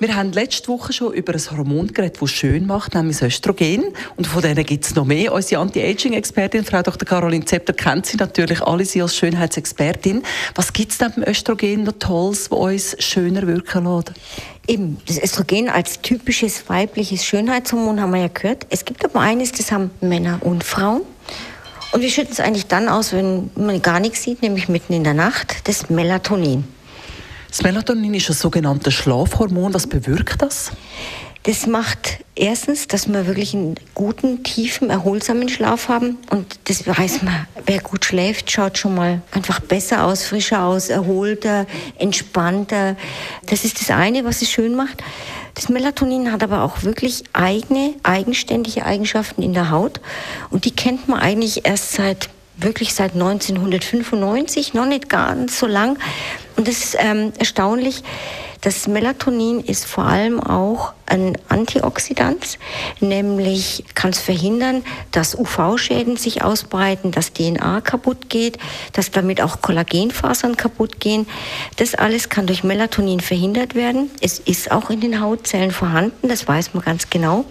[0.00, 3.84] wir haben letzte Woche schon über ein Hormon geredet, das schön macht, nämlich das Östrogen.
[4.16, 5.34] Und von denen gibt es noch mehr.
[5.34, 7.06] Unsere Anti-Aging-Expertin, Frau Dr.
[7.06, 10.22] Caroline Zepter, kennt sie natürlich alle sie als Schönheitsexpertin.
[10.54, 14.12] Was gibt es neben dem Östrogen noch Tolles, das uns schöner wirken lässt?
[14.66, 18.66] Eben, das Östrogen als typisches weibliches Schönheitshormon haben wir ja gehört.
[18.70, 21.02] Es gibt aber eines, das haben Männer und Frauen.
[21.92, 25.04] Und wir schütten es eigentlich dann aus, wenn man gar nichts sieht, nämlich mitten in
[25.04, 26.64] der Nacht, das Melatonin.
[27.50, 29.74] Das Melatonin ist ein sogenanntes Schlafhormon.
[29.74, 30.70] Was bewirkt das?
[31.42, 36.18] Das macht erstens, dass wir wirklich einen guten, tiefen, erholsamen Schlaf haben.
[36.30, 40.90] Und das weiß man, wer gut schläft, schaut schon mal einfach besser aus, frischer aus,
[40.90, 41.66] erholter,
[41.98, 42.96] entspannter.
[43.46, 45.02] Das ist das eine, was es schön macht.
[45.54, 50.00] Das Melatonin hat aber auch wirklich eigene, eigenständige Eigenschaften in der Haut.
[50.50, 52.28] Und die kennt man eigentlich erst seit
[52.62, 55.98] wirklich seit 1995, noch nicht ganz so lang.
[56.60, 58.02] Und das ist ähm, erstaunlich.
[58.60, 62.58] Das Melatonin ist vor allem auch ein Antioxidant,
[63.00, 68.58] nämlich kann es verhindern, dass UV-Schäden sich ausbreiten, dass DNA kaputt geht,
[68.92, 71.26] dass damit auch Kollagenfasern kaputt gehen.
[71.76, 74.10] Das alles kann durch Melatonin verhindert werden.
[74.20, 77.46] Es ist auch in den Hautzellen vorhanden, das weiß man ganz genau.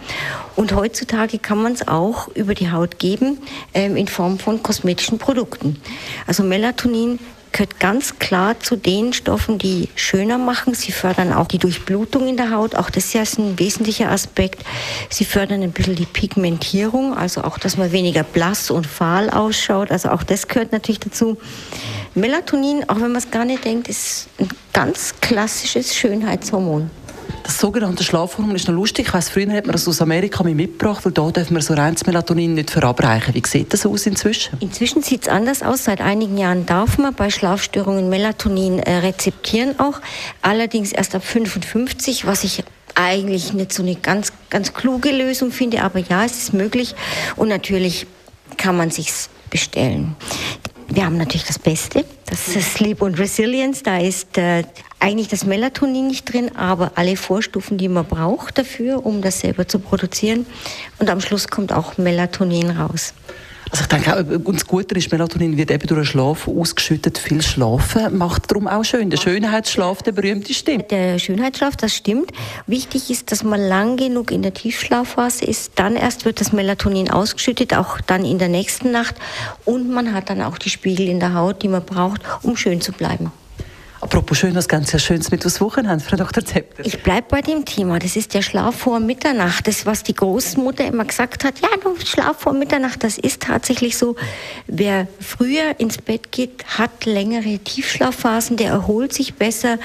[0.56, 3.40] Und heutzutage kann man es auch über die Haut geben
[3.74, 5.82] ähm, in Form von kosmetischen Produkten.
[6.28, 7.18] Also Melatonin
[7.52, 10.74] gehört ganz klar zu den Stoffen, die schöner machen.
[10.74, 12.76] Sie fördern auch die Durchblutung in der Haut.
[12.76, 14.64] Auch das ist ein wesentlicher Aspekt.
[15.10, 19.92] Sie fördern ein bisschen die Pigmentierung, also auch, dass man weniger blass und fahl ausschaut.
[19.92, 21.38] Also auch das gehört natürlich dazu.
[22.16, 26.90] Melatonin, auch wenn man es gar nicht denkt, ist ein ganz klassisches Schönheitshormon.
[27.50, 29.08] Das sogenannte Schlafhormon ist noch lustig.
[29.08, 32.06] Ich weiss, früher hat man das aus Amerika mitgebracht, weil da dürfen wir so reines
[32.06, 33.34] Melatonin nicht verabreichen.
[33.34, 34.56] Wie sieht das aus inzwischen?
[34.60, 35.86] Inzwischen sieht es anders aus.
[35.86, 40.00] Seit einigen Jahren darf man bei Schlafstörungen Melatonin äh, rezeptieren auch.
[40.44, 45.82] Allerdings erst ab 55, was ich eigentlich nicht so eine ganz, ganz kluge Lösung finde.
[45.82, 46.94] Aber ja, es ist möglich.
[47.36, 48.06] Und natürlich
[48.58, 50.16] kann man sich's bestellen.
[50.92, 53.84] Wir haben natürlich das Beste, das ist Sleep und Resilience.
[53.84, 54.64] Da ist äh,
[55.00, 59.68] eigentlich das Melatonin nicht drin, aber alle Vorstufen, die man braucht dafür, um das selber
[59.68, 60.48] zu produzieren.
[60.98, 63.14] Und am Schluss kommt auch Melatonin raus.
[63.72, 67.20] Also ich denke auch, uns Guter ist, Melatonin wird eben durch den Schlaf ausgeschüttet.
[67.20, 69.12] Viel Schlafen macht darum auch schön.
[69.12, 70.90] Der Schönheitsschlaf, der berühmte, stimmt.
[70.90, 72.32] Der Schönheitsschlaf, das stimmt.
[72.66, 75.74] Wichtig ist, dass man lang genug in der Tiefschlafphase ist.
[75.76, 79.16] Dann erst wird das Melatonin ausgeschüttet, auch dann in der nächsten Nacht.
[79.66, 82.82] Und man hat dann auch die Spiegel in der Haut, die man braucht, um schön
[82.82, 83.32] zu bleiben.
[84.02, 86.46] Apropos schön, was ganz sehr Schönes mit was Wochenende, Frau Dr.
[86.46, 86.86] Zepter.
[86.86, 88.00] Ich bleibe bei dem Thema.
[88.00, 89.68] Das ist der Schlaf vor Mitternacht.
[89.68, 93.98] Das, was die Großmutter immer gesagt hat, ja, du Schlaf vor Mitternacht, das ist tatsächlich
[93.98, 94.16] so.
[94.68, 99.78] Wer früher ins Bett geht, hat längere Tiefschlafphasen, der erholt sich besser.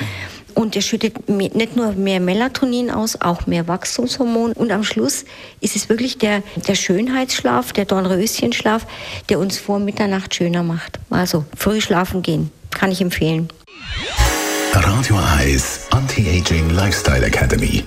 [0.54, 4.52] Und er schüttet nicht nur mehr Melatonin aus, auch mehr Wachstumshormon.
[4.52, 5.24] Und am Schluss
[5.60, 8.86] ist es wirklich der, der Schönheitsschlaf, der Dornröschenschlaf,
[9.28, 11.00] der uns vor Mitternacht schöner macht.
[11.10, 13.48] Also früh schlafen gehen, kann ich empfehlen.
[14.72, 17.84] Radio Eyes Anti-Aging Lifestyle Academy.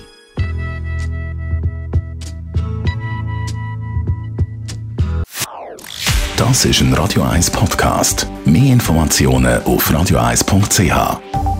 [6.36, 8.26] Das ist ein Radio 1 Podcast.
[8.44, 11.57] Mehr Informationen auf radio1.ch.